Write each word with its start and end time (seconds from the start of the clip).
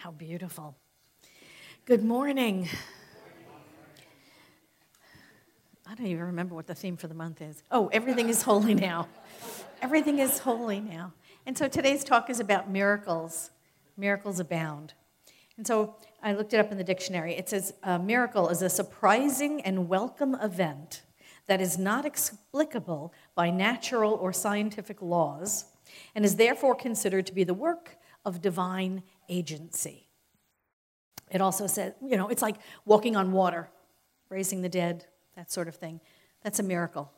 How 0.00 0.12
beautiful. 0.12 0.78
Good 1.84 2.02
morning. 2.02 2.66
I 5.86 5.94
don't 5.94 6.06
even 6.06 6.24
remember 6.24 6.54
what 6.54 6.66
the 6.66 6.74
theme 6.74 6.96
for 6.96 7.06
the 7.06 7.12
month 7.12 7.42
is. 7.42 7.62
Oh, 7.70 7.88
everything 7.88 8.30
is 8.30 8.40
holy 8.40 8.74
now. 8.74 9.08
Everything 9.82 10.18
is 10.18 10.38
holy 10.38 10.80
now. 10.80 11.12
And 11.44 11.58
so 11.58 11.68
today's 11.68 12.02
talk 12.02 12.30
is 12.30 12.40
about 12.40 12.70
miracles. 12.70 13.50
Miracles 13.98 14.40
abound. 14.40 14.94
And 15.58 15.66
so 15.66 15.96
I 16.22 16.32
looked 16.32 16.54
it 16.54 16.60
up 16.60 16.72
in 16.72 16.78
the 16.78 16.84
dictionary. 16.84 17.34
It 17.34 17.50
says 17.50 17.74
a 17.82 17.98
miracle 17.98 18.48
is 18.48 18.62
a 18.62 18.70
surprising 18.70 19.60
and 19.60 19.86
welcome 19.86 20.34
event 20.36 21.02
that 21.46 21.60
is 21.60 21.76
not 21.76 22.06
explicable 22.06 23.12
by 23.34 23.50
natural 23.50 24.14
or 24.14 24.32
scientific 24.32 25.02
laws 25.02 25.66
and 26.14 26.24
is 26.24 26.36
therefore 26.36 26.74
considered 26.74 27.26
to 27.26 27.34
be 27.34 27.44
the 27.44 27.52
work 27.52 27.98
of 28.24 28.42
divine 28.42 29.02
agency. 29.30 30.08
It 31.30 31.40
also 31.40 31.66
says, 31.66 31.94
you 32.02 32.16
know, 32.16 32.28
it's 32.28 32.42
like 32.42 32.56
walking 32.84 33.16
on 33.16 33.32
water, 33.32 33.70
raising 34.28 34.60
the 34.62 34.68
dead, 34.68 35.06
that 35.36 35.50
sort 35.50 35.68
of 35.68 35.76
thing. 35.76 36.00
That's 36.42 36.58
a 36.58 36.62
miracle. 36.62 37.12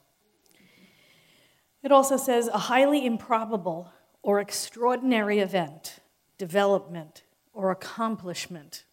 It 1.82 1.90
also 1.90 2.16
says 2.16 2.48
a 2.48 2.59
highly 2.59 3.04
improbable 3.04 3.92
or 4.23 4.38
extraordinary 4.38 5.40
event, 5.40 5.98
development, 6.38 7.23
or 7.52 7.70
accomplishment 7.70 8.84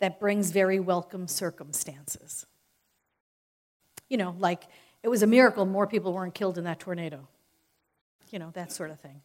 that 0.00 0.20
brings 0.20 0.50
very 0.50 0.80
welcome 0.80 1.26
circumstances. 1.26 2.44
You 4.08 4.18
know, 4.18 4.36
like 4.38 4.64
it 5.02 5.08
was 5.08 5.22
a 5.22 5.26
miracle 5.26 5.64
more 5.64 5.86
people 5.86 6.12
weren't 6.12 6.34
killed 6.34 6.58
in 6.58 6.64
that 6.64 6.80
tornado. 6.80 7.28
You 8.30 8.38
know, 8.38 8.50
that 8.54 8.72
sort 8.72 8.90
of 8.90 9.00
thing. 9.00 9.22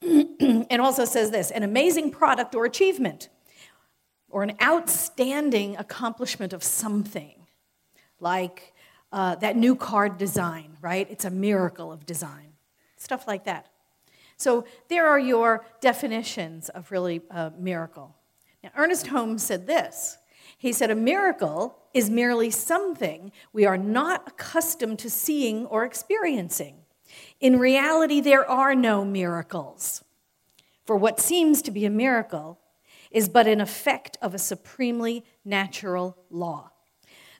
It 0.00 0.80
also 0.80 1.04
says 1.04 1.30
this 1.30 1.50
an 1.50 1.62
amazing 1.62 2.10
product 2.10 2.54
or 2.54 2.64
achievement, 2.64 3.28
or 4.28 4.42
an 4.42 4.56
outstanding 4.62 5.76
accomplishment 5.76 6.52
of 6.52 6.62
something, 6.62 7.46
like 8.20 8.72
uh, 9.12 9.36
that 9.36 9.56
new 9.56 9.76
card 9.76 10.18
design, 10.18 10.76
right? 10.80 11.08
It's 11.10 11.24
a 11.24 11.30
miracle 11.30 11.92
of 11.92 12.04
design. 12.04 12.52
Stuff 12.96 13.28
like 13.28 13.44
that. 13.44 13.68
So 14.36 14.64
there 14.88 15.06
are 15.06 15.18
your 15.18 15.64
definitions 15.80 16.68
of 16.68 16.90
really 16.90 17.22
a 17.30 17.52
miracle. 17.56 18.16
Now, 18.62 18.70
Ernest 18.76 19.06
Holmes 19.06 19.42
said 19.42 19.66
this. 19.66 20.18
He 20.58 20.72
said, 20.72 20.90
A 20.90 20.94
miracle 20.94 21.78
is 21.92 22.10
merely 22.10 22.50
something 22.50 23.30
we 23.52 23.66
are 23.66 23.78
not 23.78 24.26
accustomed 24.26 24.98
to 25.00 25.10
seeing 25.10 25.66
or 25.66 25.84
experiencing. 25.84 26.83
In 27.44 27.58
reality, 27.58 28.22
there 28.22 28.48
are 28.48 28.74
no 28.74 29.04
miracles. 29.04 30.02
For 30.86 30.96
what 30.96 31.20
seems 31.20 31.60
to 31.60 31.70
be 31.70 31.84
a 31.84 31.90
miracle 31.90 32.58
is 33.10 33.28
but 33.28 33.46
an 33.46 33.60
effect 33.60 34.16
of 34.22 34.32
a 34.32 34.38
supremely 34.38 35.26
natural 35.44 36.16
law. 36.30 36.70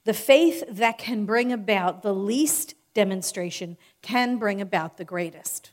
The 0.05 0.13
faith 0.13 0.63
that 0.69 0.99
can 0.99 1.25
bring 1.25 1.51
about 1.53 2.03
the 2.03 2.13
least 2.13 2.75
demonstration 2.93 3.79
can 4.03 4.37
bring 4.37 4.61
about 4.61 4.99
the 4.99 5.07
greatest. 5.07 5.71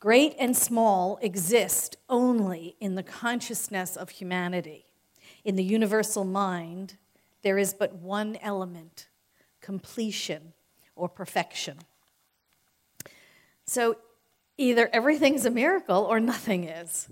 Great 0.00 0.34
and 0.40 0.56
small 0.56 1.20
exist 1.22 1.96
only 2.08 2.74
in 2.80 2.96
the 2.96 3.04
consciousness 3.04 3.96
of 3.96 4.10
humanity. 4.10 4.86
In 5.44 5.54
the 5.54 5.62
universal 5.62 6.24
mind, 6.24 6.96
there 7.42 7.58
is 7.58 7.74
but 7.74 7.94
one 7.94 8.36
element 8.42 9.06
completion 9.60 10.52
or 10.96 11.08
perfection. 11.08 11.78
So 13.66 13.96
either 14.58 14.88
everything's 14.92 15.44
a 15.44 15.50
miracle 15.50 16.04
or 16.04 16.20
nothing 16.20 16.64
is. 16.64 17.08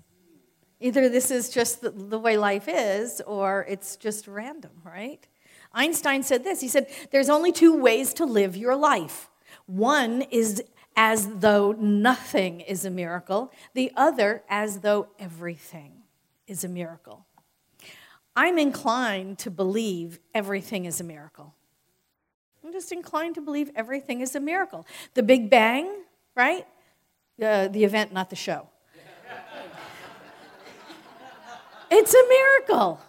Either 0.81 1.09
this 1.09 1.31
is 1.31 1.51
just 1.51 1.83
the, 1.83 1.91
the, 1.91 2.19
way 2.19 2.39
life 2.39 2.65
is 2.67 3.21
or 3.27 3.67
it's 3.69 3.97
just 3.97 4.27
random, 4.27 4.71
right? 4.83 5.27
Einstein 5.73 6.23
said 6.23 6.43
this 6.43 6.61
he 6.61 6.69
said, 6.69 6.89
There's 7.11 7.29
only 7.29 7.53
two 7.53 7.79
ways 7.79 8.15
to 8.15 8.25
live 8.25 8.57
your 8.57 8.77
life. 8.77 9.29
One 9.67 10.23
is 10.23 10.63
as 10.97 11.29
though 11.37 11.73
nothing 11.73 12.61
is 12.61 12.85
a 12.85 12.91
miracle, 12.91 13.53
the 13.75 13.93
other 13.97 14.43
as 14.49 14.81
though 14.81 15.09
everything 15.19 15.93
is 16.47 16.65
a 16.65 16.69
miracle. 16.69 17.27
I'm 18.35 18.59
inclined 18.59 19.39
to 19.41 19.51
believe 19.51 20.19
everything 20.35 20.85
is 20.85 21.01
a 21.01 21.05
miracle. 21.05 21.55
I'm 22.65 22.73
just 22.73 22.93
inclined 22.93 23.35
to 23.37 23.41
believe 23.41 23.71
everything 23.75 24.21
is 24.21 24.35
a 24.35 24.41
miracle. 24.41 24.87
The 25.15 25.23
Big 25.23 25.51
Bang, 25.51 26.05
right? 26.35 26.67
Uh, 27.43 27.69
the 27.69 27.85
event, 27.85 28.13
not 28.13 28.31
the 28.31 28.37
show. 28.37 28.69
it's 31.91 32.15
a 32.15 32.29
miracle, 32.29 33.01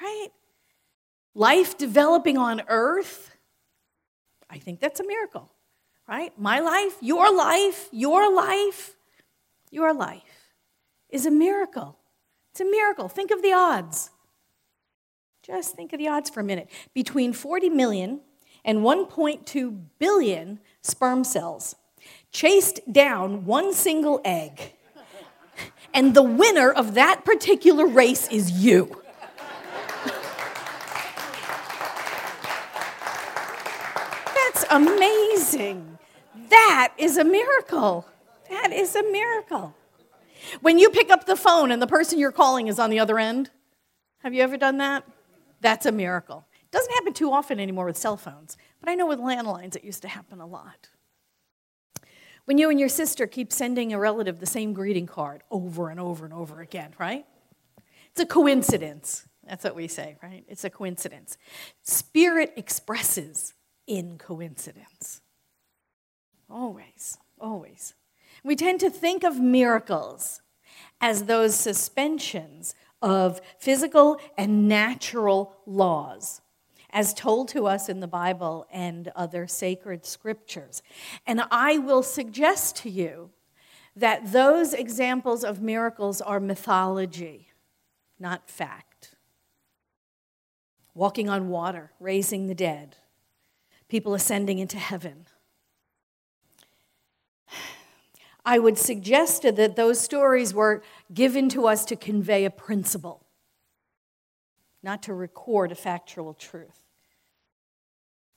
right? 0.00 0.28
Life 1.34 1.78
developing 1.78 2.38
on 2.38 2.62
earth, 2.68 3.32
I 4.48 4.58
think 4.58 4.80
that's 4.80 5.00
a 5.00 5.06
miracle, 5.06 5.50
right? 6.08 6.32
My 6.38 6.60
life, 6.60 6.96
your 7.00 7.34
life, 7.34 7.88
your 7.92 8.34
life, 8.34 8.96
your 9.70 9.92
life 9.92 10.52
is 11.10 11.26
a 11.26 11.30
miracle. 11.30 11.98
It's 12.52 12.60
a 12.60 12.64
miracle. 12.64 13.08
Think 13.08 13.30
of 13.30 13.42
the 13.42 13.52
odds. 13.52 14.10
Just 15.42 15.76
think 15.76 15.92
of 15.92 15.98
the 15.98 16.08
odds 16.08 16.30
for 16.30 16.40
a 16.40 16.44
minute. 16.44 16.68
Between 16.94 17.32
40 17.32 17.68
million 17.68 18.20
and 18.64 18.78
1.2 18.78 19.80
billion 19.98 20.60
sperm 20.82 21.22
cells 21.22 21.76
chased 22.36 22.80
down 22.92 23.46
one 23.46 23.72
single 23.72 24.20
egg. 24.22 24.74
And 25.94 26.12
the 26.12 26.22
winner 26.22 26.70
of 26.70 26.92
that 26.92 27.24
particular 27.24 27.86
race 27.86 28.28
is 28.28 28.50
you. 28.50 29.02
That's 34.34 34.66
amazing. 34.68 35.98
That 36.50 36.92
is 36.98 37.16
a 37.16 37.24
miracle. 37.24 38.06
That 38.50 38.70
is 38.70 38.94
a 38.94 39.02
miracle. 39.02 39.74
When 40.60 40.78
you 40.78 40.90
pick 40.90 41.10
up 41.10 41.24
the 41.24 41.36
phone 41.36 41.70
and 41.70 41.80
the 41.80 41.86
person 41.86 42.18
you're 42.18 42.32
calling 42.32 42.66
is 42.66 42.78
on 42.78 42.90
the 42.90 42.98
other 42.98 43.18
end, 43.18 43.48
have 44.18 44.34
you 44.34 44.42
ever 44.42 44.58
done 44.58 44.76
that? 44.76 45.04
That's 45.62 45.86
a 45.86 45.92
miracle. 45.92 46.46
It 46.52 46.70
doesn't 46.70 46.92
happen 46.92 47.14
too 47.14 47.32
often 47.32 47.58
anymore 47.58 47.86
with 47.86 47.96
cell 47.96 48.18
phones, 48.18 48.58
but 48.78 48.90
I 48.90 48.94
know 48.94 49.06
with 49.06 49.20
landlines 49.20 49.74
it 49.74 49.84
used 49.84 50.02
to 50.02 50.08
happen 50.08 50.38
a 50.38 50.46
lot. 50.46 50.90
When 52.46 52.58
you 52.58 52.70
and 52.70 52.80
your 52.80 52.88
sister 52.88 53.26
keep 53.26 53.52
sending 53.52 53.92
a 53.92 53.98
relative 53.98 54.38
the 54.38 54.46
same 54.46 54.72
greeting 54.72 55.06
card 55.06 55.42
over 55.50 55.90
and 55.90 56.00
over 56.00 56.24
and 56.24 56.32
over 56.32 56.60
again, 56.60 56.94
right? 56.98 57.26
It's 58.12 58.20
a 58.20 58.26
coincidence. 58.26 59.26
That's 59.46 59.64
what 59.64 59.74
we 59.74 59.88
say, 59.88 60.16
right? 60.22 60.44
It's 60.48 60.64
a 60.64 60.70
coincidence. 60.70 61.36
Spirit 61.82 62.52
expresses 62.56 63.52
in 63.86 64.16
coincidence. 64.16 65.20
Always, 66.48 67.18
always. 67.40 67.94
We 68.44 68.54
tend 68.54 68.78
to 68.80 68.90
think 68.90 69.24
of 69.24 69.40
miracles 69.40 70.40
as 71.00 71.24
those 71.24 71.56
suspensions 71.56 72.76
of 73.02 73.40
physical 73.58 74.20
and 74.38 74.68
natural 74.68 75.52
laws 75.66 76.40
as 76.90 77.14
told 77.14 77.48
to 77.48 77.66
us 77.66 77.88
in 77.88 78.00
the 78.00 78.06
Bible 78.06 78.66
and 78.72 79.08
other 79.16 79.46
sacred 79.46 80.04
scriptures. 80.04 80.82
And 81.26 81.42
I 81.50 81.78
will 81.78 82.02
suggest 82.02 82.76
to 82.76 82.90
you 82.90 83.30
that 83.96 84.32
those 84.32 84.74
examples 84.74 85.42
of 85.42 85.62
miracles 85.62 86.20
are 86.20 86.38
mythology, 86.38 87.48
not 88.18 88.48
fact. 88.48 89.14
Walking 90.94 91.28
on 91.28 91.48
water, 91.48 91.92
raising 91.98 92.46
the 92.46 92.54
dead, 92.54 92.96
people 93.88 94.14
ascending 94.14 94.58
into 94.58 94.78
heaven. 94.78 95.26
I 98.44 98.58
would 98.58 98.78
suggest 98.78 99.42
that 99.42 99.76
those 99.76 100.00
stories 100.00 100.54
were 100.54 100.82
given 101.12 101.48
to 101.50 101.66
us 101.66 101.84
to 101.86 101.96
convey 101.96 102.44
a 102.44 102.50
principle, 102.50 103.25
not 104.86 105.02
to 105.02 105.12
record 105.12 105.72
a 105.72 105.74
factual 105.74 106.32
truth. 106.32 106.80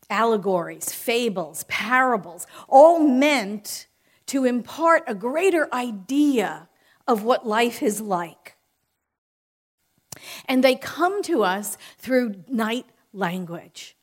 Allegories, 0.09 0.91
fables, 0.91 1.63
parables, 1.67 2.47
all 2.67 2.99
meant 2.99 3.85
to 4.25 4.45
impart 4.45 5.03
a 5.05 5.13
greater 5.13 5.71
idea 5.71 6.67
of 7.07 7.23
what 7.23 7.47
life 7.47 7.83
is 7.83 8.01
like. 8.01 8.55
And 10.47 10.63
they 10.63 10.73
come 10.75 11.21
to 11.23 11.43
us 11.43 11.77
through 11.99 12.43
night 12.47 12.87
language. 13.13 13.95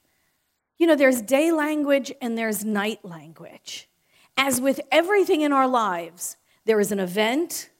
You 0.79 0.87
know, 0.87 0.95
there's 0.95 1.21
day 1.21 1.51
language 1.51 2.13
and 2.23 2.39
there's 2.39 2.65
night 2.65 3.05
language. 3.05 3.89
As 4.37 4.61
with 4.61 4.81
everything 4.93 5.41
in 5.41 5.53
our 5.53 5.67
lives, 5.67 6.37
there 6.65 6.79
is 6.79 6.93
an 6.93 7.01
event, 7.01 7.71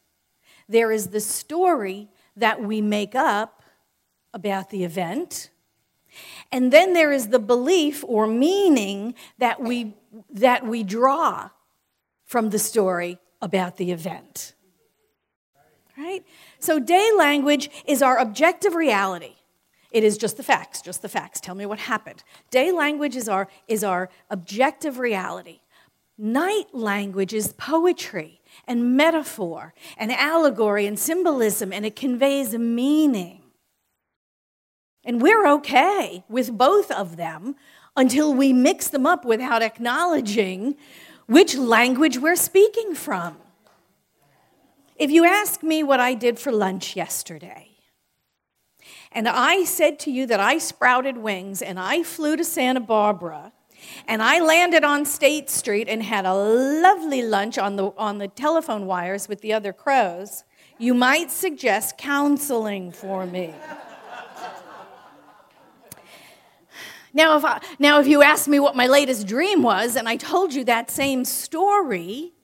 there 0.69 0.91
is 0.91 1.09
the 1.09 1.21
story 1.21 2.09
that 2.35 2.61
we 2.61 2.81
make 2.81 3.15
up 3.15 3.56
about 4.33 4.71
the 4.71 4.85
event, 4.85 5.51
and 6.53 6.73
then 6.73 6.93
there 6.93 7.13
is 7.13 7.29
the 7.29 7.39
belief 7.39 8.05
or 8.07 8.27
meaning 8.27 9.15
that 9.39 9.61
we, 9.61 9.95
that 10.31 10.67
we 10.67 10.83
draw 10.83 11.51
from 12.25 12.51
the 12.51 12.59
story 12.59 13.19
about 13.41 13.77
the 13.77 13.93
event. 13.93 14.55
Right? 15.97 16.25
So, 16.59 16.79
day 16.79 17.11
language 17.17 17.71
is 17.87 18.03
our 18.03 18.19
objective 18.19 18.75
reality. 18.75 19.37
It 19.91 20.05
is 20.05 20.19
just 20.19 20.37
the 20.37 20.43
facts, 20.43 20.83
just 20.83 21.01
the 21.01 21.09
facts. 21.09 21.41
Tell 21.41 21.55
me 21.55 21.65
what 21.65 21.79
happened. 21.79 22.23
Day 22.51 22.71
language 22.71 23.17
is 23.17 23.31
our, 23.31 23.49
is 23.67 23.83
our 23.83 24.11
objective 24.29 24.99
reality. 24.99 25.61
Night 26.19 26.67
language 26.73 27.33
is 27.33 27.55
poetry 27.55 28.43
and 28.67 28.97
metaphor 28.97 29.73
and 29.97 30.13
allegory 30.13 30.87
and 30.87 30.99
symbolism, 30.99 31.73
and 31.73 31.87
it 31.87 31.97
conveys 31.97 32.53
a 32.53 32.59
meaning. 32.59 33.43
And 35.07 35.23
we're 35.23 35.47
okay 35.47 36.25
with 36.29 36.59
both 36.59 36.91
of 36.91 37.17
them 37.17 37.55
until 37.97 38.35
we 38.35 38.53
mix 38.53 38.89
them 38.89 39.07
up 39.07 39.25
without 39.25 39.63
acknowledging 39.63 40.77
which 41.27 41.57
language 41.57 42.19
we're 42.19 42.37
speaking 42.37 42.95
from. 42.95 43.37
If 44.97 45.11
you 45.11 45.25
ask 45.25 45.63
me 45.63 45.83
what 45.83 46.01
I 46.01 46.15
did 46.15 46.39
for 46.39 46.51
lunch 46.51 46.97
yesterday, 46.97 47.71
and 49.13 49.29
I 49.29 49.65
said 49.65 49.99
to 50.01 50.11
you 50.11 50.27
that 50.27 50.41
I 50.41 50.59
sprouted 50.59 51.17
wings 51.19 51.63
and 51.63 51.79
I 51.79 52.03
flew 52.03 52.37
to 52.37 52.45
Santa 52.45 52.81
Barbara 52.81 53.53
and 54.09 54.23
I 54.23 54.41
landed 54.41 54.85
on 54.85 55.05
State 55.05 55.49
Street 55.51 55.89
and 55.89 56.03
had 56.03 56.27
a 56.27 56.35
lovely 56.35 57.23
lunch 57.23 57.59
on 57.59 57.77
the, 57.77 57.93
on 57.97 58.19
the 58.19 58.29
telephone 58.29 58.87
wires 58.87 59.29
with 59.29 59.41
the 59.41 59.53
other 59.53 59.73
crows, 59.73 60.45
you 60.79 60.95
might 60.95 61.31
suggest 61.31 61.97
counseling 61.97 62.91
for 62.91 63.27
me. 63.27 63.55
Now 67.17 67.39
if, 67.39 67.47
I, 67.47 67.63
now, 67.79 67.99
if 67.99 68.07
you 68.07 68.23
asked 68.23 68.47
me 68.47 68.61
what 68.61 68.77
my 68.77 68.87
latest 68.87 69.27
dream 69.27 69.63
was, 69.63 69.97
and 69.97 70.07
I 70.07 70.17
told 70.17 70.53
you 70.53 70.65
that 70.65 70.91
same 70.91 71.25
story, 71.25 72.35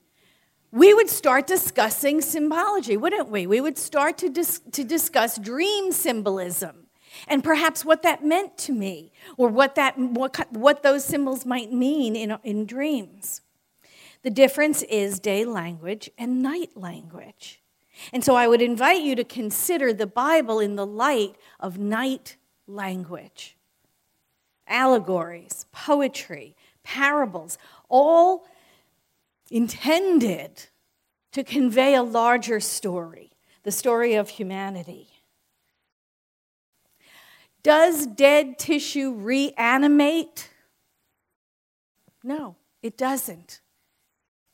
we 0.71 0.95
would 0.95 1.11
start 1.11 1.45
discussing 1.45 2.21
symbology, 2.21 2.97
wouldn't 2.97 3.29
we? 3.29 3.45
We 3.45 3.61
would 3.61 3.77
start 3.77 4.17
to, 4.17 4.29
dis- 4.29 4.63
to 4.71 4.83
discuss 4.83 5.37
dream 5.37 5.91
symbolism 5.91 6.87
and 7.27 7.43
perhaps 7.43 7.85
what 7.85 8.01
that 8.01 8.25
meant 8.25 8.57
to 8.57 8.71
me 8.71 9.11
or 9.37 9.47
what, 9.47 9.75
that, 9.75 9.95
what, 9.99 10.51
what 10.51 10.81
those 10.81 11.05
symbols 11.05 11.45
might 11.45 11.71
mean 11.71 12.15
in, 12.15 12.35
in 12.43 12.65
dreams. 12.65 13.41
The 14.23 14.31
difference 14.31 14.81
is 14.81 15.19
day 15.19 15.45
language 15.45 16.09
and 16.17 16.41
night 16.41 16.71
language. 16.75 17.61
And 18.11 18.23
so 18.23 18.35
I 18.35 18.47
would 18.47 18.63
invite 18.63 19.03
you 19.03 19.15
to 19.17 19.23
consider 19.23 19.93
the 19.93 20.07
Bible 20.07 20.59
in 20.59 20.77
the 20.77 20.85
light 20.87 21.35
of 21.59 21.77
night 21.77 22.37
language 22.65 23.55
allegories, 24.67 25.65
poetry, 25.71 26.55
parables, 26.83 27.57
all 27.89 28.45
intended 29.49 30.67
to 31.31 31.43
convey 31.43 31.95
a 31.95 32.03
larger 32.03 32.59
story, 32.59 33.31
the 33.63 33.71
story 33.71 34.15
of 34.15 34.29
humanity. 34.29 35.07
Does 37.63 38.05
dead 38.05 38.59
tissue 38.59 39.13
reanimate? 39.13 40.49
No, 42.23 42.57
it 42.81 42.97
doesn't. 42.97 43.61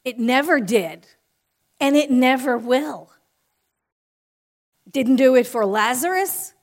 It 0.05 0.19
never 0.19 0.59
did, 0.59 1.07
and 1.79 1.95
it 1.95 2.12
never 2.12 2.57
will. 2.57 3.12
Didn't 4.89 5.17
do 5.17 5.35
it 5.35 5.47
for 5.47 5.65
Lazarus, 5.65 6.53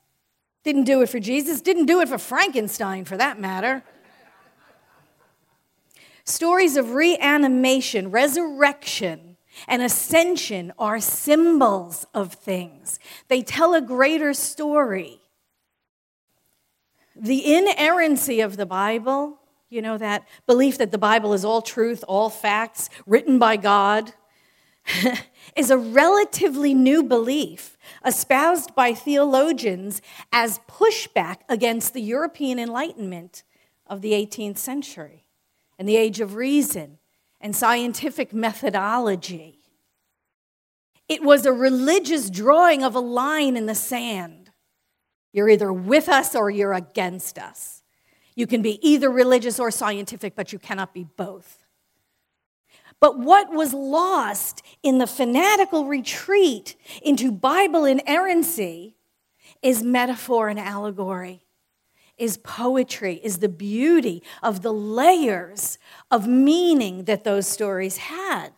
didn't 0.66 0.82
do 0.82 1.00
it 1.00 1.08
for 1.08 1.20
Jesus, 1.20 1.60
didn't 1.60 1.86
do 1.86 2.00
it 2.00 2.08
for 2.08 2.18
Frankenstein 2.18 3.04
for 3.04 3.16
that 3.16 3.40
matter. 3.40 3.84
Stories 6.24 6.76
of 6.76 6.90
reanimation, 6.90 8.10
resurrection, 8.10 9.36
and 9.68 9.80
ascension 9.80 10.72
are 10.76 10.98
symbols 10.98 12.04
of 12.12 12.32
things. 12.34 12.98
They 13.28 13.42
tell 13.42 13.74
a 13.74 13.80
greater 13.80 14.34
story. 14.34 15.20
The 17.14 17.54
inerrancy 17.54 18.40
of 18.40 18.56
the 18.56 18.66
Bible, 18.66 19.38
you 19.70 19.80
know, 19.80 19.96
that 19.98 20.26
belief 20.48 20.78
that 20.78 20.90
the 20.90 20.98
Bible 20.98 21.32
is 21.32 21.44
all 21.44 21.62
truth, 21.62 22.02
all 22.08 22.28
facts, 22.28 22.90
written 23.06 23.38
by 23.38 23.56
God, 23.56 24.12
is 25.56 25.70
a 25.70 25.78
relatively 25.78 26.74
new 26.74 27.02
belief 27.02 27.76
espoused 28.04 28.74
by 28.74 28.94
theologians 28.94 30.02
as 30.32 30.60
pushback 30.68 31.38
against 31.48 31.94
the 31.94 32.02
European 32.02 32.58
Enlightenment 32.58 33.42
of 33.86 34.02
the 34.02 34.12
18th 34.12 34.58
century 34.58 35.24
and 35.78 35.88
the 35.88 35.96
age 35.96 36.20
of 36.20 36.34
reason 36.34 36.98
and 37.40 37.54
scientific 37.54 38.32
methodology. 38.32 39.58
It 41.08 41.22
was 41.22 41.46
a 41.46 41.52
religious 41.52 42.30
drawing 42.30 42.82
of 42.82 42.94
a 42.94 43.00
line 43.00 43.56
in 43.56 43.66
the 43.66 43.74
sand. 43.74 44.50
You're 45.32 45.48
either 45.48 45.72
with 45.72 46.08
us 46.08 46.34
or 46.34 46.50
you're 46.50 46.72
against 46.72 47.38
us. 47.38 47.82
You 48.34 48.46
can 48.46 48.62
be 48.62 48.78
either 48.86 49.10
religious 49.10 49.60
or 49.60 49.70
scientific, 49.70 50.34
but 50.34 50.52
you 50.52 50.58
cannot 50.58 50.92
be 50.92 51.04
both. 51.04 51.65
But 53.00 53.18
what 53.18 53.52
was 53.52 53.74
lost 53.74 54.62
in 54.82 54.98
the 54.98 55.06
fanatical 55.06 55.84
retreat 55.84 56.76
into 57.02 57.30
Bible 57.30 57.84
inerrancy 57.84 58.96
is 59.62 59.82
metaphor 59.82 60.48
and 60.48 60.58
allegory, 60.58 61.44
is 62.16 62.38
poetry, 62.38 63.20
is 63.22 63.38
the 63.38 63.48
beauty 63.48 64.22
of 64.42 64.62
the 64.62 64.72
layers 64.72 65.78
of 66.10 66.26
meaning 66.26 67.04
that 67.04 67.24
those 67.24 67.46
stories 67.46 67.98
had. 67.98 68.50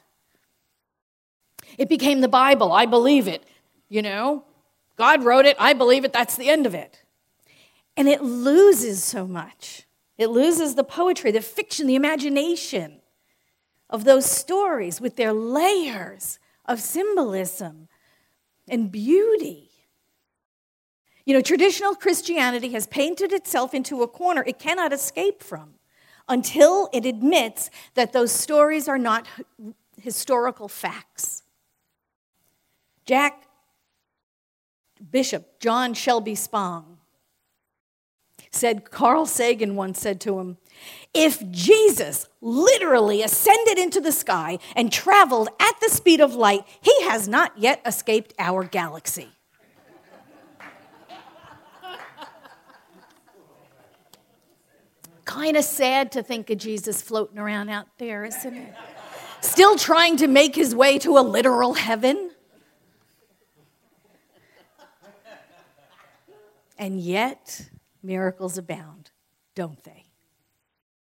It 1.77 1.89
became 1.89 2.21
the 2.21 2.29
Bible. 2.29 2.73
I 2.73 2.87
believe 2.87 3.27
it. 3.27 3.45
You 3.89 4.03
know, 4.03 4.45
God 4.97 5.25
wrote 5.25 5.47
it. 5.47 5.57
I 5.59 5.73
believe 5.73 6.05
it. 6.05 6.13
That's 6.13 6.37
the 6.37 6.49
end 6.49 6.67
of 6.67 6.75
it. 6.75 7.03
And 7.97 8.09
it 8.09 8.23
loses 8.23 9.03
so 9.03 9.27
much. 9.27 9.87
It 10.17 10.31
loses 10.31 10.75
the 10.75 10.85
poetry, 10.85 11.31
the 11.33 11.41
fiction, 11.41 11.87
the 11.87 11.95
imagination 11.95 12.98
of 13.91 14.05
those 14.05 14.27
stories 14.27 15.01
with 15.01 15.17
their 15.17 15.33
layers 15.33 16.39
of 16.65 16.81
symbolism 16.81 17.89
and 18.69 18.93
beauty. 18.93 19.71
You 21.25 21.35
know, 21.35 21.41
traditional 21.41 21.95
Christianity 21.95 22.71
has 22.71 22.87
painted 22.87 23.33
itself 23.33 23.75
into 23.75 24.03
a 24.03 24.09
corner 24.09 24.45
it 24.47 24.59
cannot 24.59 24.93
escape 24.93 25.43
from 25.43 25.75
until 26.29 26.89
it 26.93 27.07
admits 27.07 27.71
that 27.95 28.13
those 28.13 28.33
stories 28.33 28.89
are 28.89 28.99
not 28.99 29.27
historical 30.01 30.69
facts. 30.69 31.43
Jack 33.07 33.45
Bishop 35.11 35.61
John 35.61 35.95
Shelby 35.95 36.35
Spong 36.35 36.99
said, 38.51 38.91
Carl 38.91 39.27
Sagan 39.27 39.77
once 39.77 40.01
said 40.01 40.21
to 40.23 40.39
him, 40.39 40.59
if 41.15 41.49
Jesus 41.51 42.29
literally 42.41 43.23
ascended 43.23 43.79
into 43.79 44.01
the 44.01 44.13
sky 44.13 44.59
and 44.77 44.93
traveled 44.93 45.49
at 45.61 45.75
the 45.81 45.89
speed 45.89 46.21
of 46.21 46.35
light, 46.35 46.65
he 46.81 47.03
has 47.05 47.29
not 47.29 47.57
yet 47.57 47.81
escaped 47.85 48.35
our 48.39 48.65
galaxy. 48.65 49.29
kind 55.29 55.59
of 55.59 55.65
sad 55.65 56.11
to 56.11 56.23
think 56.23 56.49
of 56.49 56.57
Jesus 56.57 57.03
floating 57.03 57.39
around 57.39 57.69
out 57.69 57.87
there, 57.99 58.25
isn't 58.25 58.55
it? 58.55 58.75
Still 59.43 59.77
trying 59.77 60.17
to 60.17 60.27
make 60.27 60.57
his 60.57 60.75
way 60.75 60.99
to 60.99 61.19
a 61.19 61.21
literal 61.21 61.75
heaven. 61.75 62.31
And 66.79 66.99
yet, 66.99 67.69
miracles 68.03 68.57
abound, 68.57 69.11
don't 69.55 69.83
they? 69.85 70.08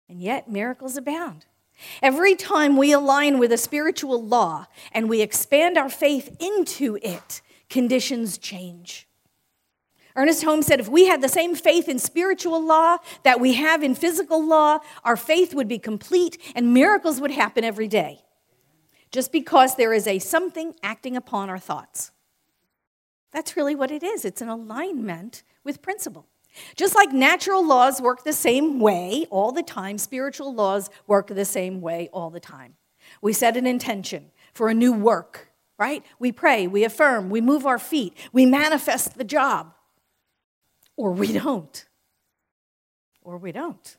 And 0.07 0.21
yet, 0.21 0.49
miracles 0.49 0.97
abound. 0.97 1.45
Every 2.01 2.35
time 2.35 2.77
we 2.77 2.91
align 2.91 3.39
with 3.39 3.51
a 3.51 3.57
spiritual 3.57 4.23
law 4.23 4.67
and 4.91 5.09
we 5.09 5.21
expand 5.21 5.77
our 5.77 5.89
faith 5.89 6.35
into 6.39 6.97
it, 7.01 7.41
conditions 7.69 8.37
change. 8.37 9.07
Ernest 10.15 10.43
Holmes 10.43 10.65
said 10.65 10.79
if 10.79 10.87
we 10.87 11.07
had 11.07 11.21
the 11.21 11.27
same 11.27 11.55
faith 11.55 11.89
in 11.89 11.99
spiritual 11.99 12.63
law 12.63 12.97
that 13.23 13.41
we 13.41 13.53
have 13.53 13.83
in 13.83 13.95
physical 13.95 14.45
law, 14.45 14.79
our 15.03 15.17
faith 15.17 15.53
would 15.53 15.67
be 15.67 15.77
complete 15.77 16.37
and 16.55 16.73
miracles 16.73 17.19
would 17.19 17.31
happen 17.31 17.65
every 17.65 17.87
day. 17.87 18.21
Just 19.11 19.31
because 19.31 19.75
there 19.75 19.93
is 19.93 20.07
a 20.07 20.19
something 20.19 20.73
acting 20.81 21.17
upon 21.17 21.49
our 21.49 21.59
thoughts. 21.59 22.11
That's 23.33 23.57
really 23.57 23.75
what 23.75 23.91
it 23.91 24.03
is. 24.03 24.23
It's 24.23 24.41
an 24.41 24.47
alignment 24.47 25.43
with 25.65 25.81
principle. 25.81 26.27
Just 26.75 26.95
like 26.95 27.11
natural 27.11 27.65
laws 27.65 28.01
work 28.01 28.23
the 28.23 28.33
same 28.33 28.79
way 28.79 29.27
all 29.29 29.51
the 29.51 29.63
time, 29.63 29.97
spiritual 29.97 30.53
laws 30.53 30.89
work 31.07 31.27
the 31.27 31.45
same 31.45 31.81
way 31.81 32.09
all 32.13 32.29
the 32.29 32.39
time. 32.39 32.75
We 33.21 33.33
set 33.33 33.57
an 33.57 33.67
intention 33.67 34.31
for 34.53 34.69
a 34.69 34.73
new 34.73 34.93
work, 34.93 35.49
right? 35.77 36.03
We 36.19 36.31
pray, 36.31 36.67
we 36.67 36.83
affirm, 36.83 37.29
we 37.29 37.41
move 37.41 37.65
our 37.65 37.79
feet, 37.79 38.15
we 38.31 38.45
manifest 38.45 39.17
the 39.17 39.23
job. 39.23 39.73
Or 40.97 41.11
we 41.11 41.33
don't. 41.33 41.85
Or 43.21 43.37
we 43.37 43.51
don't. 43.51 43.97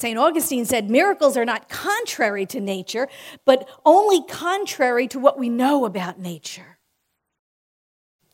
St. 0.00 0.18
Augustine 0.18 0.64
said 0.64 0.90
miracles 0.90 1.36
are 1.36 1.44
not 1.44 1.68
contrary 1.68 2.46
to 2.46 2.60
nature, 2.60 3.08
but 3.44 3.68
only 3.84 4.22
contrary 4.24 5.08
to 5.08 5.18
what 5.18 5.38
we 5.38 5.48
know 5.48 5.84
about 5.84 6.20
nature. 6.20 6.77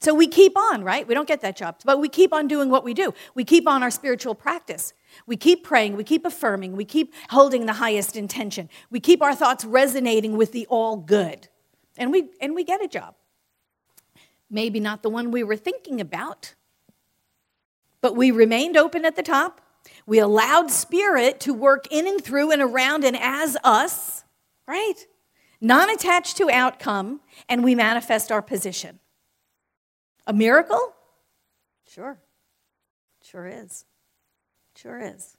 So 0.05 0.13
we 0.13 0.27
keep 0.27 0.55
on, 0.59 0.85
right? 0.85 1.09
We 1.09 1.15
don't 1.15 1.27
get 1.27 1.41
that 1.41 1.57
job, 1.57 1.77
but 1.83 1.99
we 1.99 2.11
keep 2.11 2.35
on 2.35 2.47
doing 2.47 2.69
what 2.69 2.85
we 2.85 2.93
do. 2.93 3.15
We 3.35 3.43
keep 3.43 3.67
on 3.67 3.83
our 3.83 3.91
spiritual 3.91 4.35
practice. 4.35 4.93
We 5.27 5.39
keep 5.39 5.65
praying, 5.65 5.97
we 5.97 6.05
keep 6.05 6.27
affirming, 6.27 6.77
we 6.77 6.85
keep 6.85 7.15
holding 7.31 7.65
the 7.65 7.73
highest 7.73 8.15
intention. 8.15 8.69
We 8.91 9.01
keep 9.01 9.23
our 9.23 9.35
thoughts 9.35 9.65
resonating 9.65 10.37
with 10.37 10.53
the 10.53 10.67
all 10.67 10.99
good. 10.99 11.49
And 11.97 12.13
we 12.13 12.29
and 12.39 12.55
we 12.55 12.65
get 12.65 12.85
a 12.85 12.87
job. 12.87 13.15
Maybe 14.51 14.79
not 14.79 15.03
the 15.03 15.09
one 15.09 15.31
we 15.31 15.43
were 15.43 15.57
thinking 15.57 16.03
about, 16.03 16.55
but 18.03 18.15
we 18.15 18.31
remained 18.31 18.77
open 18.77 19.07
at 19.07 19.17
the 19.17 19.23
top. 19.23 19.63
We 20.05 20.19
allowed 20.19 20.71
spirit 20.71 21.41
to 21.41 21.55
work 21.55 21.87
in 21.91 22.07
and 22.07 22.23
through 22.23 22.51
and 22.51 22.61
around 22.61 23.05
and 23.05 23.17
as 23.17 23.57
us, 23.65 24.25
right? 24.69 25.07
Non 25.63 25.89
attached 25.89 26.37
to 26.37 26.51
outcome, 26.51 27.23
and 27.49 27.65
we 27.65 27.75
manifest 27.75 28.31
our 28.31 28.43
position. 28.43 29.01
A 30.27 30.33
miracle? 30.33 30.95
Sure. 31.89 32.19
Sure 33.23 33.47
is. 33.47 33.85
Sure 34.77 34.99
is. 34.99 35.37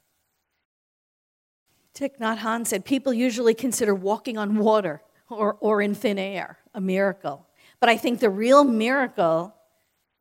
Thich 1.95 2.17
Nhat 2.19 2.39
Hanh 2.39 2.67
said 2.67 2.85
people 2.85 3.13
usually 3.13 3.53
consider 3.53 3.95
walking 3.95 4.37
on 4.37 4.57
water 4.57 5.01
or, 5.29 5.57
or 5.59 5.81
in 5.81 5.95
thin 5.95 6.19
air 6.19 6.59
a 6.73 6.81
miracle. 6.81 7.47
But 7.79 7.89
I 7.89 7.97
think 7.97 8.19
the 8.19 8.29
real 8.29 8.63
miracle 8.63 9.55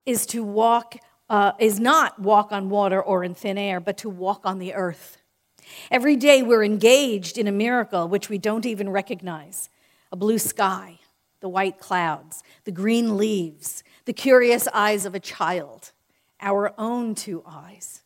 is 0.07 0.27
to 0.27 0.45
walk, 0.45 0.97
uh, 1.29 1.53
is 1.59 1.81
not 1.81 2.19
walk 2.21 2.53
on 2.53 2.71
water 2.71 3.03
or 3.03 3.25
in 3.25 3.35
thin 3.35 3.59
air, 3.59 3.81
but 3.81 3.99
to 3.99 4.09
walk 4.09 4.43
on 4.45 4.59
the 4.59 4.75
earth. 4.75 5.19
Every 5.91 6.17
day 6.17 6.43
we're 6.43 6.65
engaged 6.65 7.39
in 7.39 7.47
a 7.47 7.53
miracle 7.53 8.07
which 8.09 8.29
we 8.29 8.39
don't 8.39 8.67
even 8.67 8.91
recognize 8.91 9.69
a 10.13 10.17
blue 10.17 10.39
sky, 10.39 11.01
the 11.41 11.49
white 11.49 11.79
clouds, 11.79 12.43
the 12.65 12.73
green 12.73 13.17
leaves, 13.17 13.83
the 14.05 14.13
curious 14.13 14.69
eyes 14.69 15.07
of 15.07 15.15
a 15.15 15.21
child, 15.21 15.93
our 16.41 16.73
own 16.79 17.15
two 17.15 17.43
eyes. 17.47 18.03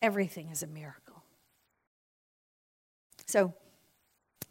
Everything 0.00 0.48
is 0.50 0.62
a 0.62 0.66
miracle. 0.66 1.22
So, 3.26 3.52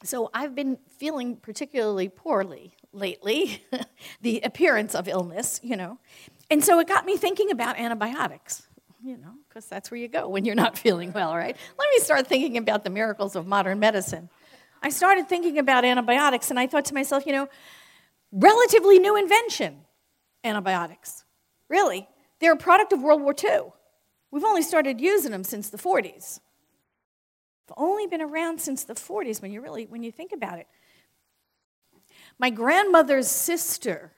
so 0.04 0.30
I've 0.34 0.56
been 0.56 0.78
feeling 0.98 1.38
particularly 1.38 2.10
poorly 2.10 2.74
lately, 2.92 3.64
the 4.22 4.42
appearance 4.42 4.94
of 4.94 5.08
illness, 5.08 5.60
you 5.64 5.76
know. 5.76 6.00
And 6.50 6.64
so 6.64 6.80
it 6.80 6.88
got 6.88 7.06
me 7.06 7.18
thinking 7.18 7.52
about 7.52 7.80
antibiotics, 7.80 8.68
you 9.04 9.18
know, 9.18 9.34
because 9.48 9.66
that's 9.66 9.90
where 9.90 10.00
you 10.00 10.08
go 10.08 10.28
when 10.28 10.46
you're 10.46 10.56
not 10.56 10.78
feeling 10.78 11.14
well, 11.14 11.36
right? 11.36 11.56
Let 11.78 11.90
me 11.92 12.00
start 12.00 12.28
thinking 12.28 12.58
about 12.58 12.84
the 12.84 12.90
miracles 12.90 13.36
of 13.36 13.48
modern 13.48 13.80
medicine. 13.80 14.30
I 14.84 14.90
started 14.90 15.28
thinking 15.28 15.58
about 15.58 15.86
antibiotics 15.86 16.50
and 16.52 16.60
I 16.60 16.68
thought 16.68 16.86
to 16.86 16.94
myself, 16.94 17.26
you 17.26 17.34
know, 17.34 17.50
relatively 18.32 19.00
new 19.00 19.18
invention 19.18 19.80
antibiotics. 20.44 21.24
Really, 21.70 22.08
they're 22.40 22.54
a 22.54 22.58
product 22.58 22.94
of 22.94 23.02
World 23.02 23.22
War 23.22 23.36
II. 23.42 23.72
We've 24.32 24.44
only 24.44 24.62
started 24.62 25.00
using 25.02 25.32
them 25.32 25.44
since 25.44 25.70
the 25.70 25.78
40s. 25.78 26.40
They've 27.68 27.76
only 27.78 28.08
been 28.08 28.22
around 28.22 28.62
since 28.62 28.84
the 28.84 28.94
40s 28.94 29.42
when 29.42 29.52
you 29.52 29.62
really 29.62 29.86
when 29.86 30.04
you 30.04 30.12
think 30.12 30.32
about 30.32 30.60
it. 30.60 30.68
My 32.40 32.50
grandmother's 32.50 33.28
sister 33.28 34.14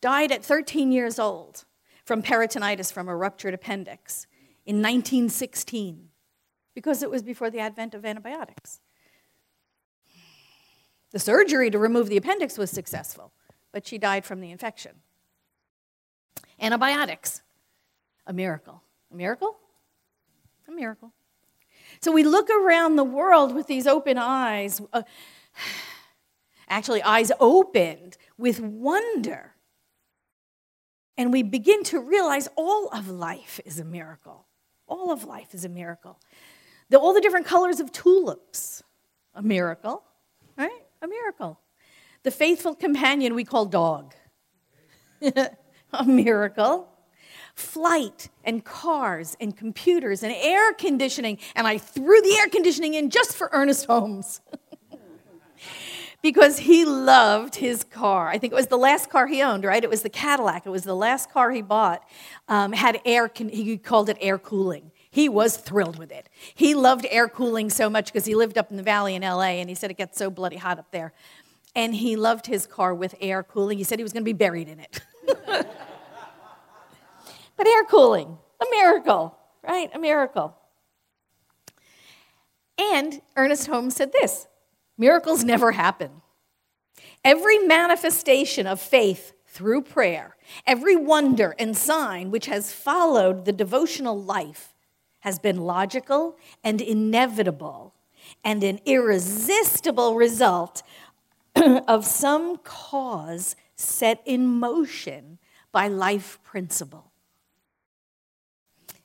died 0.00 0.32
at 0.32 0.44
13 0.44 0.92
years 0.92 1.18
old 1.18 1.64
from 2.04 2.22
peritonitis 2.22 2.92
from 2.92 3.08
a 3.08 3.16
ruptured 3.16 3.52
appendix 3.52 4.26
in 4.64 4.76
1916 4.76 6.08
because 6.74 7.02
it 7.02 7.10
was 7.10 7.22
before 7.22 7.50
the 7.50 7.58
advent 7.58 7.94
of 7.94 8.04
antibiotics. 8.04 8.80
The 11.10 11.18
surgery 11.18 11.70
to 11.70 11.78
remove 11.78 12.08
the 12.08 12.16
appendix 12.16 12.56
was 12.58 12.70
successful, 12.70 13.32
but 13.72 13.86
she 13.86 13.98
died 13.98 14.24
from 14.24 14.40
the 14.40 14.50
infection. 14.50 14.92
Antibiotics, 16.60 17.42
a 18.26 18.32
miracle. 18.32 18.82
A 19.12 19.16
miracle? 19.16 19.56
A 20.66 20.72
miracle. 20.72 21.12
So 22.00 22.12
we 22.12 22.24
look 22.24 22.50
around 22.50 22.96
the 22.96 23.04
world 23.04 23.54
with 23.54 23.66
these 23.66 23.86
open 23.86 24.18
eyes, 24.18 24.80
uh, 24.92 25.02
actually, 26.68 27.02
eyes 27.02 27.32
opened 27.40 28.16
with 28.36 28.60
wonder. 28.60 29.54
And 31.16 31.32
we 31.32 31.42
begin 31.42 31.82
to 31.84 31.98
realize 31.98 32.48
all 32.54 32.88
of 32.90 33.08
life 33.08 33.60
is 33.64 33.78
a 33.80 33.84
miracle. 33.84 34.46
All 34.86 35.10
of 35.10 35.24
life 35.24 35.54
is 35.54 35.64
a 35.64 35.68
miracle. 35.68 36.18
The, 36.90 36.98
all 36.98 37.12
the 37.12 37.20
different 37.20 37.46
colors 37.46 37.80
of 37.80 37.92
tulips, 37.92 38.82
a 39.34 39.42
miracle, 39.42 40.02
right? 40.56 40.70
A 41.02 41.08
miracle. 41.08 41.60
The 42.22 42.30
faithful 42.30 42.74
companion 42.74 43.34
we 43.34 43.44
call 43.44 43.66
dog, 43.66 44.14
a 45.22 46.04
miracle 46.04 46.88
flight 47.58 48.28
and 48.44 48.64
cars 48.64 49.36
and 49.40 49.56
computers 49.56 50.22
and 50.22 50.32
air 50.32 50.72
conditioning. 50.74 51.38
And 51.56 51.66
I 51.66 51.78
threw 51.78 52.22
the 52.22 52.36
air 52.38 52.48
conditioning 52.48 52.94
in 52.94 53.10
just 53.10 53.34
for 53.34 53.50
Ernest 53.52 53.86
Holmes. 53.86 54.40
because 56.22 56.58
he 56.58 56.84
loved 56.84 57.56
his 57.56 57.84
car. 57.84 58.28
I 58.28 58.38
think 58.38 58.52
it 58.52 58.56
was 58.56 58.68
the 58.68 58.78
last 58.78 59.10
car 59.10 59.26
he 59.26 59.42
owned, 59.42 59.64
right? 59.64 59.82
It 59.82 59.90
was 59.90 60.02
the 60.02 60.08
Cadillac. 60.08 60.66
It 60.66 60.70
was 60.70 60.84
the 60.84 60.96
last 60.96 61.30
car 61.30 61.50
he 61.50 61.62
bought. 61.62 62.02
Um, 62.48 62.72
had 62.72 63.00
air, 63.04 63.30
he 63.34 63.76
called 63.78 64.08
it 64.08 64.16
air 64.20 64.38
cooling. 64.38 64.90
He 65.10 65.28
was 65.28 65.56
thrilled 65.56 65.98
with 65.98 66.12
it. 66.12 66.28
He 66.54 66.74
loved 66.74 67.06
air 67.10 67.28
cooling 67.28 67.70
so 67.70 67.88
much 67.88 68.06
because 68.06 68.24
he 68.24 68.34
lived 68.34 68.58
up 68.58 68.70
in 68.70 68.76
the 68.76 68.82
valley 68.82 69.14
in 69.14 69.22
LA 69.22 69.58
and 69.58 69.68
he 69.68 69.74
said 69.74 69.90
it 69.90 69.96
gets 69.96 70.18
so 70.18 70.30
bloody 70.30 70.56
hot 70.56 70.78
up 70.78 70.90
there. 70.90 71.12
And 71.74 71.94
he 71.94 72.16
loved 72.16 72.46
his 72.46 72.66
car 72.66 72.94
with 72.94 73.14
air 73.20 73.42
cooling. 73.42 73.78
He 73.78 73.84
said 73.84 73.98
he 73.98 74.02
was 74.02 74.12
going 74.12 74.22
to 74.22 74.28
be 74.28 74.32
buried 74.32 74.68
in 74.68 74.80
it. 74.80 75.00
But 77.58 77.66
air 77.66 77.84
cooling, 77.84 78.38
a 78.62 78.64
miracle, 78.70 79.36
right? 79.66 79.90
A 79.92 79.98
miracle. 79.98 80.56
And 82.78 83.20
Ernest 83.36 83.66
Holmes 83.66 83.96
said 83.96 84.12
this 84.12 84.46
miracles 84.96 85.44
never 85.44 85.72
happen. 85.72 86.22
Every 87.24 87.58
manifestation 87.58 88.66
of 88.68 88.80
faith 88.80 89.32
through 89.44 89.82
prayer, 89.82 90.36
every 90.66 90.94
wonder 90.94 91.56
and 91.58 91.76
sign 91.76 92.30
which 92.30 92.46
has 92.46 92.72
followed 92.72 93.44
the 93.44 93.52
devotional 93.52 94.20
life 94.20 94.72
has 95.20 95.40
been 95.40 95.58
logical 95.58 96.36
and 96.62 96.80
inevitable 96.80 97.92
and 98.44 98.62
an 98.62 98.78
irresistible 98.86 100.14
result 100.14 100.84
of 101.88 102.04
some 102.04 102.58
cause 102.58 103.56
set 103.76 104.22
in 104.24 104.46
motion 104.46 105.38
by 105.72 105.88
life 105.88 106.38
principle. 106.42 107.12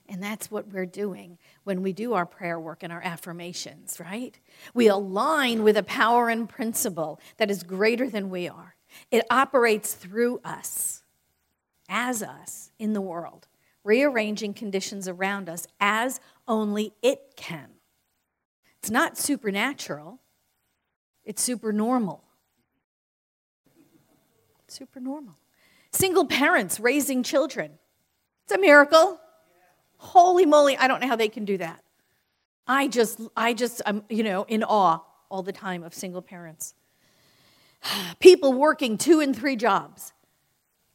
And 0.10 0.22
that's 0.22 0.52
what 0.52 0.68
we're 0.68 0.86
doing 0.86 1.38
when 1.64 1.82
we 1.82 1.94
do 1.94 2.14
our 2.14 2.26
prayer 2.26 2.60
work 2.60 2.84
and 2.84 2.92
our 2.92 3.02
affirmations, 3.02 4.00
right? 4.00 4.38
We 4.74 4.88
align 4.88 5.64
with 5.64 5.78
a 5.78 5.84
power 5.84 6.30
and 6.30 6.48
principle 6.48 7.20
that 7.38 7.50
is 7.50 7.64
greater 7.64 8.10
than 8.10 8.30
we 8.30 8.48
are. 8.48 8.76
It 9.10 9.26
operates 9.32 9.94
through 9.94 10.42
us, 10.44 11.04
as 11.90 12.22
us 12.22 12.72
in 12.78 12.94
the 12.94 13.02
world, 13.02 13.48
rearranging 13.84 14.54
conditions 14.54 15.08
around 15.08 15.50
us 15.50 15.66
as 15.80 16.20
only 16.48 16.94
it 17.02 17.34
can. 17.36 17.70
It's 18.80 18.92
not 18.92 19.18
supernatural, 19.18 20.20
it's 21.24 21.42
supernormal. 21.42 22.24
Supernormal. 24.74 25.38
Single 25.92 26.26
parents 26.26 26.80
raising 26.80 27.22
children. 27.22 27.74
It's 28.44 28.54
a 28.54 28.58
miracle. 28.58 29.20
Holy 29.98 30.48
moly, 30.48 30.76
I 30.76 30.88
don't 30.88 31.00
know 31.00 31.08
how 31.08 31.16
they 31.16 31.30
can 31.30 31.46
do 31.46 31.60
that. 31.60 31.84
I 32.66 32.88
just, 32.88 33.22
I 33.38 33.54
just, 33.54 33.84
I'm, 33.86 34.04
you 34.10 34.24
know, 34.24 34.46
in 34.46 34.64
awe 34.64 35.02
all 35.30 35.44
the 35.44 35.52
time 35.52 35.84
of 35.84 35.94
single 35.94 36.24
parents. 36.24 36.74
People 38.20 38.54
working 38.54 38.98
two 38.98 39.20
and 39.20 39.36
three 39.36 39.56
jobs 39.56 40.14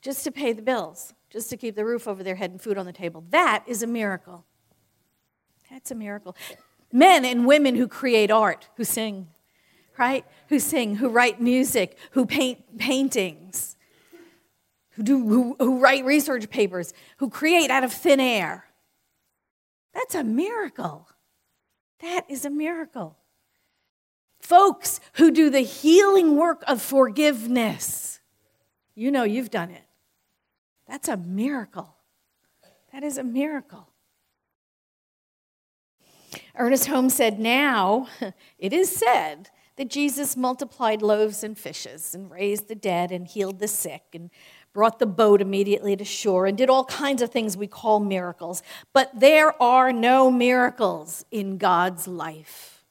just 0.02 0.24
to 0.24 0.32
pay 0.32 0.52
the 0.52 0.62
bills, 0.62 1.14
just 1.30 1.48
to 1.50 1.56
keep 1.56 1.76
the 1.76 1.84
roof 1.84 2.08
over 2.08 2.24
their 2.24 2.34
head 2.34 2.50
and 2.50 2.60
food 2.60 2.78
on 2.78 2.84
the 2.86 2.92
table. 2.92 3.24
That 3.30 3.62
is 3.68 3.84
a 3.84 3.86
miracle. 3.86 4.44
That's 5.70 5.92
a 5.92 5.94
miracle. 5.94 6.34
Men 6.92 7.24
and 7.24 7.46
women 7.46 7.76
who 7.76 7.86
create 7.86 8.32
art, 8.32 8.68
who 8.76 8.82
sing, 8.82 9.28
right? 9.98 10.24
Who 10.48 10.58
sing, 10.58 10.96
who 10.96 11.08
write 11.08 11.40
music, 11.40 11.98
who 12.12 12.24
paint 12.24 12.78
paintings, 12.78 13.76
who, 14.90 15.02
do, 15.02 15.28
who, 15.28 15.56
who 15.58 15.80
write 15.80 16.04
research 16.04 16.48
papers, 16.50 16.94
who 17.18 17.28
create 17.28 17.70
out 17.70 17.84
of 17.84 17.92
thin 17.92 18.20
air. 18.20 18.64
That's 19.92 20.14
a 20.14 20.24
miracle. 20.24 21.08
That 22.00 22.24
is 22.28 22.44
a 22.44 22.50
miracle. 22.50 23.16
Folks 24.40 25.00
who 25.14 25.30
do 25.30 25.50
the 25.50 25.60
healing 25.60 26.36
work 26.36 26.62
of 26.68 26.80
forgiveness, 26.80 28.20
you 28.94 29.10
know 29.10 29.24
you've 29.24 29.50
done 29.50 29.70
it. 29.70 29.84
That's 30.86 31.08
a 31.08 31.16
miracle. 31.16 31.96
That 32.92 33.02
is 33.02 33.18
a 33.18 33.24
miracle. 33.24 33.88
Ernest 36.56 36.86
Holmes 36.86 37.14
said, 37.14 37.38
Now 37.38 38.08
it 38.58 38.72
is 38.72 38.90
said 38.90 39.50
that 39.78 39.88
Jesus 39.88 40.36
multiplied 40.36 41.02
loaves 41.02 41.44
and 41.44 41.56
fishes 41.56 42.12
and 42.12 42.30
raised 42.30 42.66
the 42.66 42.74
dead 42.74 43.12
and 43.12 43.28
healed 43.28 43.60
the 43.60 43.68
sick 43.68 44.02
and 44.12 44.28
brought 44.72 44.98
the 44.98 45.06
boat 45.06 45.40
immediately 45.40 45.94
to 45.96 46.04
shore 46.04 46.46
and 46.46 46.58
did 46.58 46.68
all 46.68 46.84
kinds 46.84 47.22
of 47.22 47.30
things 47.30 47.56
we 47.56 47.68
call 47.68 48.00
miracles. 48.00 48.60
But 48.92 49.12
there 49.14 49.60
are 49.62 49.92
no 49.92 50.32
miracles 50.32 51.24
in 51.30 51.58
God's 51.58 52.08
life. 52.08 52.84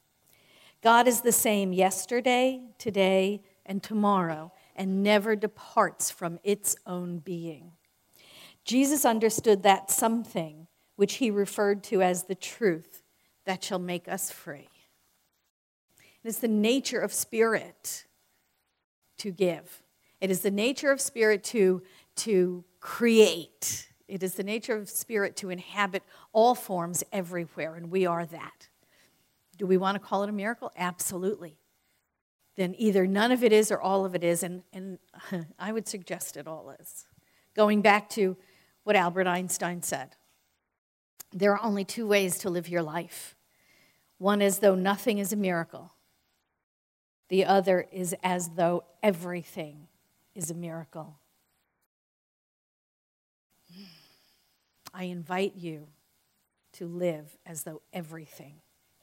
God 0.81 1.09
is 1.09 1.21
the 1.21 1.33
same 1.33 1.73
yesterday, 1.73 2.61
today, 2.77 3.41
and 3.65 3.83
tomorrow, 3.83 4.53
and 4.73 5.03
never 5.03 5.35
departs 5.35 6.09
from 6.09 6.39
its 6.41 6.77
own 6.85 7.19
being. 7.19 7.73
Jesus 8.63 9.03
understood 9.03 9.63
that 9.63 9.91
something 9.91 10.67
which 10.95 11.15
he 11.15 11.31
referred 11.31 11.83
to 11.83 12.01
as 12.01 12.23
the 12.23 12.35
truth 12.35 13.03
that 13.45 13.61
shall 13.61 13.79
make 13.79 14.07
us 14.07 14.31
free. 14.31 14.69
It 16.27 16.31
is 16.31 16.39
the 16.39 16.49
nature 16.49 16.99
of 16.99 17.13
spirit 17.13 18.05
to 19.19 19.31
give. 19.31 19.81
It 20.19 20.29
is 20.29 20.41
the 20.41 20.51
nature 20.51 20.91
of 20.91 20.99
spirit 20.99 21.41
to, 21.45 21.81
to 22.17 22.65
create. 22.81 23.87
It 24.09 24.21
is 24.21 24.33
the 24.33 24.43
nature 24.43 24.75
of 24.75 24.89
spirit 24.89 25.37
to 25.37 25.49
inhabit 25.49 26.03
all 26.33 26.53
forms 26.53 27.01
everywhere, 27.13 27.75
and 27.75 27.89
we 27.89 28.05
are 28.05 28.25
that. 28.25 28.67
Do 29.57 29.65
we 29.65 29.77
want 29.77 29.95
to 29.95 30.05
call 30.05 30.23
it 30.23 30.29
a 30.29 30.33
miracle? 30.33 30.69
Absolutely. 30.75 31.59
Then 32.57 32.75
either 32.77 33.07
none 33.07 33.31
of 33.31 33.41
it 33.41 33.53
is 33.53 33.71
or 33.71 33.79
all 33.79 34.03
of 34.03 34.13
it 34.13 34.25
is, 34.25 34.43
and, 34.43 34.63
and 34.73 34.99
I 35.57 35.71
would 35.71 35.87
suggest 35.87 36.35
it 36.35 36.45
all 36.45 36.75
is. 36.77 37.05
Going 37.55 37.81
back 37.81 38.09
to 38.09 38.35
what 38.83 38.97
Albert 38.97 39.27
Einstein 39.27 39.81
said 39.81 40.17
there 41.31 41.53
are 41.53 41.63
only 41.63 41.85
two 41.85 42.05
ways 42.05 42.37
to 42.39 42.49
live 42.49 42.67
your 42.67 42.83
life 42.83 43.37
one 44.17 44.41
is 44.41 44.59
though 44.59 44.75
nothing 44.75 45.19
is 45.19 45.31
a 45.31 45.35
miracle, 45.35 45.93
the 47.29 47.45
other 47.45 47.85
is 47.91 48.15
as 48.23 48.49
though 48.49 48.83
everything 49.03 49.87
is 50.35 50.49
a 50.51 50.53
miracle. 50.53 51.17
I 54.93 55.03
invite 55.05 55.55
you 55.55 55.87
to 56.73 56.87
live 56.87 57.37
as 57.45 57.63
though 57.63 57.81
everything 57.93 58.55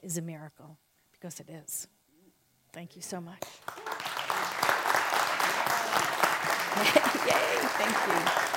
is 0.02 0.18
a 0.18 0.22
miracle 0.22 0.78
because 1.12 1.40
it 1.40 1.48
is. 1.48 1.86
Thank 2.72 2.96
you 2.96 3.02
so 3.02 3.20
much. 3.20 3.42
Yay, 7.26 7.58
thank 7.78 8.48
you. 8.48 8.53